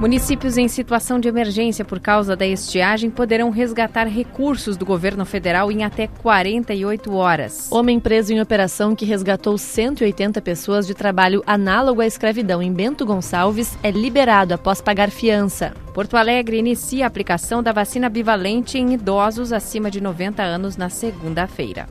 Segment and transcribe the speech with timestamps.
[0.00, 5.70] Municípios em situação de emergência por causa da estiagem poderão resgatar recursos do governo federal
[5.70, 7.68] em até 48 horas.
[7.70, 13.06] Homem preso em operação que resgatou 180 pessoas de trabalho análogo à escravidão em Bento
[13.06, 15.72] Gonçalves é liberado após pagar fiança.
[15.94, 20.90] Porto Alegre inicia a aplicação da vacina bivalente em idosos acima de 90 anos na
[20.90, 21.86] segunda-feira.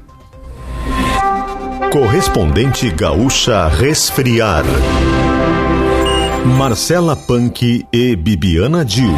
[1.92, 4.66] Correspondente Gaúcha Resfriar.
[6.46, 9.14] Marcela Punk e Bibiana Dil.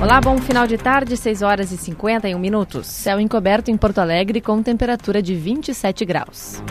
[0.00, 2.86] Olá, bom final de tarde, 6 horas e 51 minutos.
[2.86, 6.62] Céu encoberto em Porto Alegre com temperatura de 27 graus.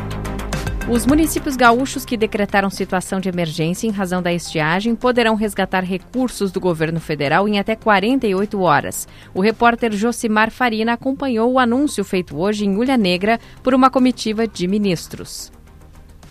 [0.90, 6.52] Os municípios gaúchos que decretaram situação de emergência em razão da estiagem poderão resgatar recursos
[6.52, 9.08] do governo federal em até 48 horas.
[9.32, 14.48] O repórter Josimar Farina acompanhou o anúncio feito hoje em Ulha Negra por uma comitiva
[14.48, 15.52] de ministros.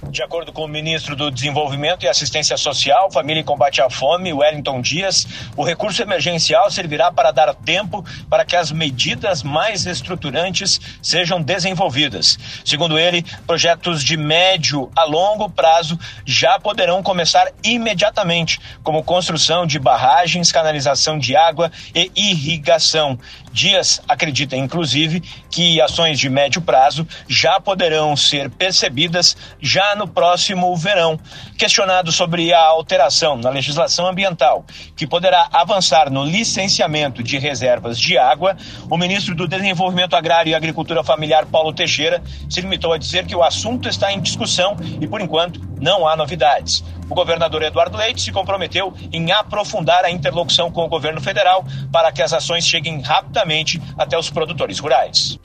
[0.05, 4.33] De acordo com o ministro do Desenvolvimento e Assistência Social, Família e Combate à Fome,
[4.33, 10.81] Wellington Dias, o recurso emergencial servirá para dar tempo para que as medidas mais estruturantes
[11.03, 12.39] sejam desenvolvidas.
[12.64, 19.80] Segundo ele, projetos de médio a longo prazo já poderão começar imediatamente, como construção de
[19.80, 23.19] barragens, canalização de água e irrigação.
[23.53, 25.20] Dias acredita, inclusive,
[25.51, 31.19] que ações de médio prazo já poderão ser percebidas já no próximo verão.
[31.56, 34.64] Questionado sobre a alteração na legislação ambiental,
[34.97, 38.56] que poderá avançar no licenciamento de reservas de água,
[38.91, 43.34] o ministro do Desenvolvimento Agrário e Agricultura Familiar, Paulo Teixeira, se limitou a dizer que
[43.34, 46.84] o assunto está em discussão e, por enquanto, não há novidades.
[47.11, 52.12] O governador Eduardo Leite se comprometeu em aprofundar a interlocução com o governo federal para
[52.12, 55.39] que as ações cheguem rapidamente até os produtores rurais.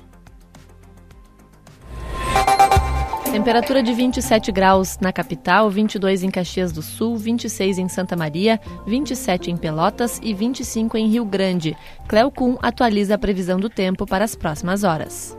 [3.33, 8.61] Temperatura de 27 graus na capital, 22 em Caxias do Sul, 26 em Santa Maria,
[8.85, 11.75] 27 em Pelotas e 25 em Rio Grande.
[12.07, 15.35] Cleocum atualiza a previsão do tempo para as próximas horas.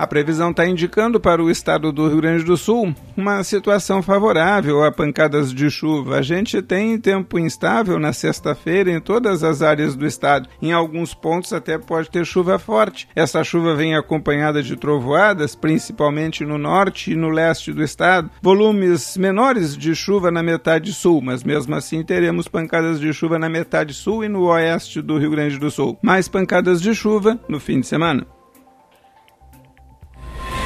[0.00, 4.82] A previsão está indicando para o estado do Rio Grande do Sul uma situação favorável
[4.82, 6.16] a pancadas de chuva.
[6.16, 10.48] A gente tem tempo instável na sexta-feira em todas as áreas do estado.
[10.62, 13.06] Em alguns pontos até pode ter chuva forte.
[13.14, 18.30] Essa chuva vem acompanhada de trovoadas, principalmente no norte e no leste do estado.
[18.40, 23.50] Volumes menores de chuva na metade sul, mas mesmo assim teremos pancadas de chuva na
[23.50, 25.98] metade sul e no oeste do Rio Grande do Sul.
[26.02, 28.26] Mais pancadas de chuva no fim de semana.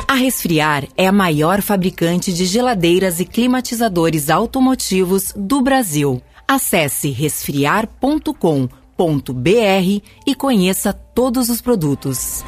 [0.07, 6.21] A Resfriar é a maior fabricante de geladeiras e climatizadores automotivos do Brasil.
[6.47, 8.35] Acesse resfriar.com.br
[10.27, 12.45] e conheça todos os produtos.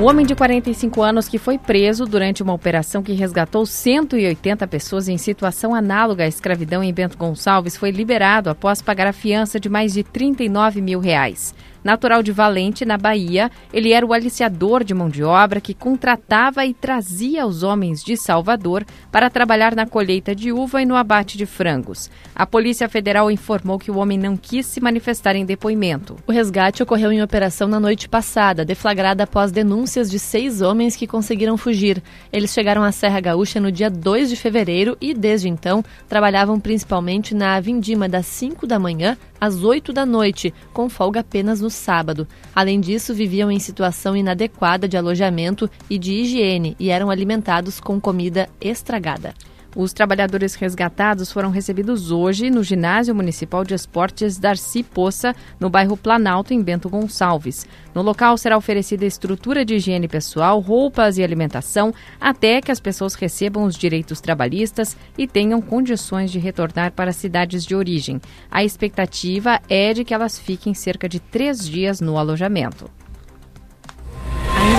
[0.00, 5.06] O homem de 45 anos que foi preso durante uma operação que resgatou 180 pessoas
[5.08, 9.68] em situação análoga à escravidão em Bento Gonçalves foi liberado após pagar a fiança de
[9.68, 11.54] mais de 39 mil reais.
[11.82, 16.64] Natural de Valente, na Bahia, ele era o aliciador de mão de obra que contratava
[16.66, 21.38] e trazia os homens de Salvador para trabalhar na colheita de uva e no abate
[21.38, 22.10] de frangos.
[22.34, 26.16] A Polícia Federal informou que o homem não quis se manifestar em depoimento.
[26.26, 31.06] O resgate ocorreu em operação na noite passada, deflagrada após denúncias de seis homens que
[31.06, 32.02] conseguiram fugir.
[32.32, 37.34] Eles chegaram à Serra Gaúcha no dia 2 de fevereiro e, desde então, trabalhavam principalmente
[37.34, 42.26] na Vindima das 5 da manhã às 8 da noite, com folga apenas no sábado.
[42.54, 48.00] Além disso, viviam em situação inadequada de alojamento e de higiene e eram alimentados com
[48.00, 49.34] comida estragada.
[49.76, 55.96] Os trabalhadores resgatados foram recebidos hoje no Ginásio Municipal de Esportes Darcy Poça, no bairro
[55.96, 57.64] Planalto, em Bento Gonçalves.
[57.94, 63.14] No local será oferecida estrutura de higiene pessoal, roupas e alimentação, até que as pessoas
[63.14, 68.20] recebam os direitos trabalhistas e tenham condições de retornar para as cidades de origem.
[68.50, 72.90] A expectativa é de que elas fiquem cerca de três dias no alojamento.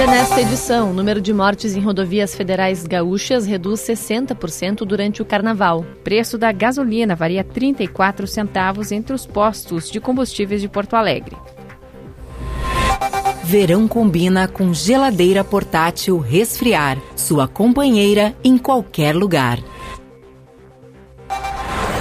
[0.01, 5.25] Ainda nesta edição, o número de mortes em rodovias federais gaúchas reduz 60% durante o
[5.25, 5.85] carnaval.
[6.03, 11.37] Preço da gasolina varia 34 centavos entre os postos de combustíveis de Porto Alegre.
[13.43, 19.59] Verão combina com geladeira portátil resfriar, sua companheira em qualquer lugar.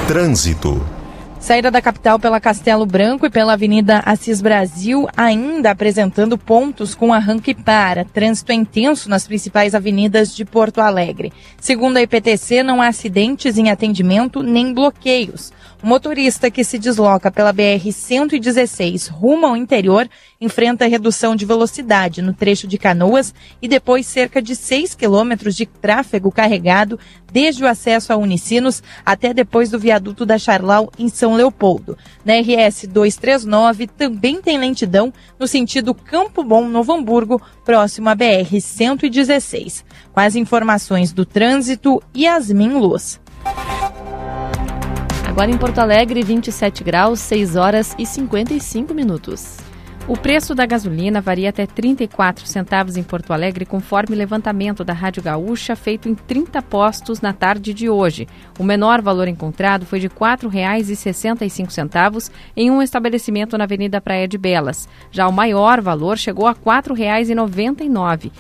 [0.09, 1.00] Trânsito.
[1.41, 7.15] Saída da capital pela Castelo Branco e pela Avenida Assis Brasil, ainda apresentando pontos com
[7.15, 8.05] arranque para.
[8.05, 11.33] Trânsito intenso nas principais avenidas de Porto Alegre.
[11.59, 15.51] Segundo a IPTC, não há acidentes em atendimento nem bloqueios.
[15.83, 20.07] O motorista que se desloca pela BR-116 rumo ao interior
[20.39, 25.65] enfrenta redução de velocidade no trecho de Canoas e depois cerca de 6 quilômetros de
[25.65, 26.99] tráfego carregado
[27.33, 31.97] desde o acesso a Unicinos até depois do viaduto da Charlau em São Leopoldo.
[32.25, 38.61] Na RS 239 também tem lentidão no sentido Campo Bom, Novo Hamburgo, próximo à BR
[38.61, 39.85] 116.
[40.13, 43.21] Com as informações do trânsito, Yasmin Luz.
[45.27, 49.70] Agora em Porto Alegre, 27 graus, 6 horas e 55 minutos.
[50.09, 55.23] O preço da gasolina varia até 34 centavos em Porto Alegre, conforme levantamento da Rádio
[55.23, 58.27] Gaúcha feito em 30 postos na tarde de hoje.
[58.59, 64.37] O menor valor encontrado foi de R$ 4,65 em um estabelecimento na Avenida Praia de
[64.37, 64.89] Belas.
[65.13, 68.33] Já o maior valor chegou a R$ 4,99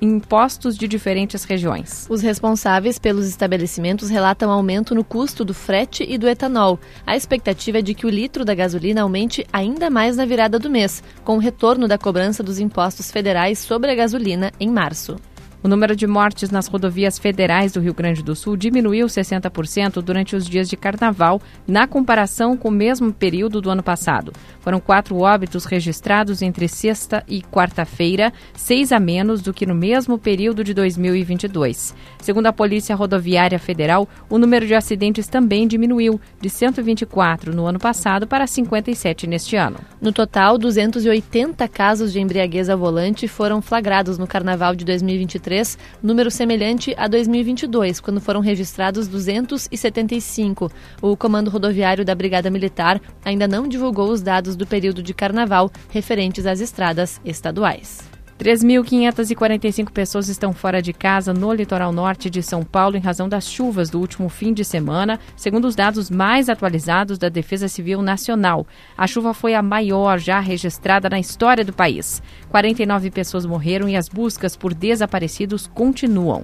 [0.00, 2.06] em postos de diferentes regiões.
[2.08, 6.78] Os responsáveis pelos estabelecimentos relatam aumento no custo do frete e do etanol.
[7.06, 10.70] A expectativa é de que o litro da gasolina aumente ainda mais na virada do
[10.70, 10.91] mês
[11.24, 15.16] com o retorno da cobrança dos impostos federais sobre a gasolina em março.
[15.64, 20.34] O número de mortes nas rodovias federais do Rio Grande do Sul diminuiu 60% durante
[20.34, 24.32] os dias de carnaval, na comparação com o mesmo período do ano passado.
[24.58, 30.18] Foram quatro óbitos registrados entre sexta e quarta-feira, seis a menos do que no mesmo
[30.18, 31.94] período de 2022.
[32.20, 37.78] Segundo a Polícia Rodoviária Federal, o número de acidentes também diminuiu, de 124 no ano
[37.78, 39.78] passado para 57 neste ano.
[40.00, 45.78] No total, 280 casos de embriaguez ao volante foram flagrados no carnaval de 2023 2023,
[46.02, 50.72] número semelhante a 2022, quando foram registrados 275.
[51.00, 55.70] O Comando Rodoviário da Brigada Militar ainda não divulgou os dados do período de carnaval
[55.90, 58.00] referentes às estradas estaduais.
[58.42, 63.48] 3.545 pessoas estão fora de casa no litoral norte de São Paulo em razão das
[63.48, 68.66] chuvas do último fim de semana, segundo os dados mais atualizados da Defesa Civil Nacional.
[68.98, 72.20] A chuva foi a maior já registrada na história do país.
[72.48, 76.42] 49 pessoas morreram e as buscas por desaparecidos continuam.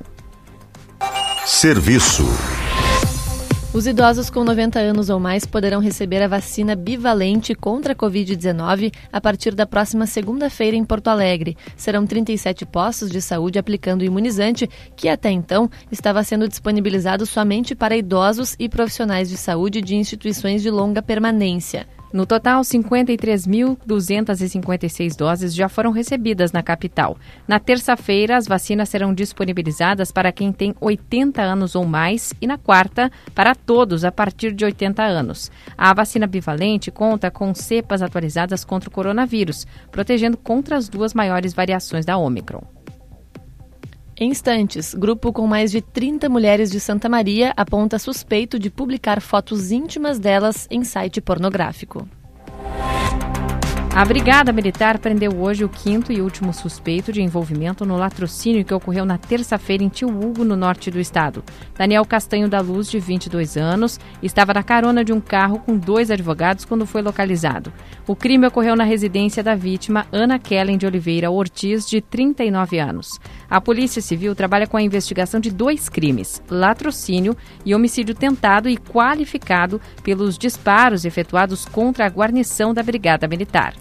[1.45, 2.29] Serviço.
[3.71, 8.91] Os idosos com 90 anos ou mais poderão receber a vacina bivalente contra a Covid-19
[9.13, 11.55] a partir da próxima segunda-feira em Porto Alegre.
[11.77, 17.75] Serão 37 postos de saúde aplicando o imunizante, que até então estava sendo disponibilizado somente
[17.75, 21.87] para idosos e profissionais de saúde de instituições de longa permanência.
[22.13, 27.19] No total, 53.256 doses já foram recebidas na capital.
[27.47, 32.57] Na terça-feira, as vacinas serão disponibilizadas para quem tem 80 anos ou mais e na
[32.57, 35.51] quarta, para todos a partir de 80 anos.
[35.77, 41.53] A vacina bivalente conta com cepas atualizadas contra o coronavírus, protegendo contra as duas maiores
[41.53, 42.78] variações da Omicron.
[44.21, 49.21] Em instantes, grupo com mais de 30 mulheres de Santa Maria aponta suspeito de publicar
[49.21, 52.05] fotos íntimas delas em site pornográfico.
[53.99, 58.73] A Brigada Militar prendeu hoje o quinto e último suspeito de envolvimento no latrocínio que
[58.73, 61.43] ocorreu na terça-feira em Tio Hugo, no norte do estado.
[61.77, 66.13] Daniel Castanho da Luz, de 22 anos, estava na carona de um carro com dois
[66.13, 67.73] advogados quando foi localizado.
[68.07, 73.19] O crime ocorreu na residência da vítima, Ana Kellen de Oliveira Ortiz, de 39 anos.
[73.51, 77.37] A Polícia Civil trabalha com a investigação de dois crimes: latrocínio
[77.67, 83.75] e homicídio tentado e qualificado pelos disparos efetuados contra a guarnição da Brigada Militar.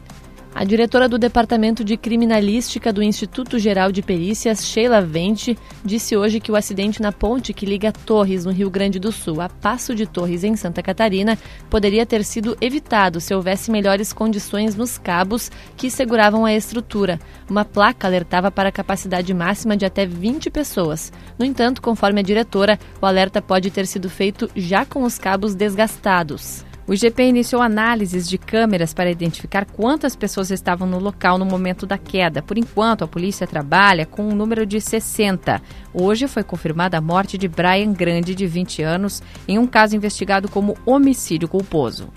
[0.60, 5.56] A diretora do Departamento de Criminalística do Instituto Geral de Perícias, Sheila Vente,
[5.86, 9.40] disse hoje que o acidente na ponte que liga Torres, no Rio Grande do Sul,
[9.40, 11.38] a Passo de Torres, em Santa Catarina,
[11.70, 17.20] poderia ter sido evitado se houvesse melhores condições nos cabos que seguravam a estrutura.
[17.48, 21.14] Uma placa alertava para a capacidade máxima de até 20 pessoas.
[21.38, 25.54] No entanto, conforme a diretora, o alerta pode ter sido feito já com os cabos
[25.54, 26.66] desgastados.
[26.88, 31.86] O IGP iniciou análises de câmeras para identificar quantas pessoas estavam no local no momento
[31.86, 32.42] da queda.
[32.42, 35.62] Por enquanto, a polícia trabalha com um número de 60.
[35.94, 40.48] Hoje foi confirmada a morte de Brian Grande, de 20 anos, em um caso investigado
[40.48, 42.08] como homicídio culposo.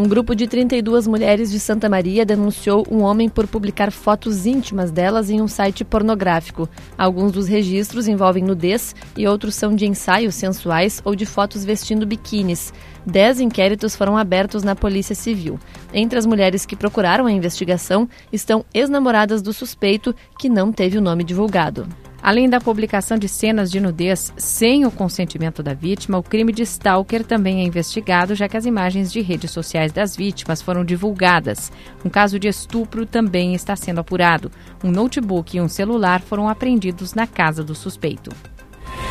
[0.00, 4.90] Um grupo de 32 mulheres de Santa Maria denunciou um homem por publicar fotos íntimas
[4.90, 6.66] delas em um site pornográfico.
[6.96, 12.06] Alguns dos registros envolvem nudez e outros são de ensaios sensuais ou de fotos vestindo
[12.06, 12.72] biquínis.
[13.04, 15.60] Dez inquéritos foram abertos na Polícia Civil.
[15.92, 21.02] Entre as mulheres que procuraram a investigação estão ex-namoradas do suspeito, que não teve o
[21.02, 21.86] nome divulgado.
[22.22, 26.62] Além da publicação de cenas de nudez sem o consentimento da vítima, o crime de
[26.62, 31.72] stalker também é investigado, já que as imagens de redes sociais das vítimas foram divulgadas.
[32.04, 34.50] Um caso de estupro também está sendo apurado.
[34.84, 38.30] Um notebook e um celular foram apreendidos na casa do suspeito.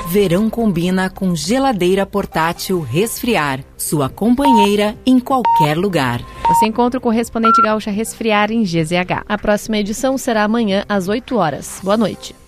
[0.08, 3.64] Verão combina com geladeira portátil resfriar.
[3.78, 6.22] Sua companheira em qualquer lugar.
[6.48, 9.24] Você encontra o correspondente gaúcha resfriar em GZH.
[9.28, 11.80] A próxima edição será amanhã às 8 horas.
[11.84, 12.39] Boa noite.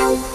[0.00, 0.29] Bye.